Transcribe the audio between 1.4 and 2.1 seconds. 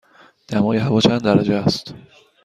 است؟